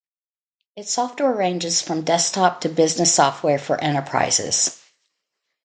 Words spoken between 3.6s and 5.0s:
enterprises.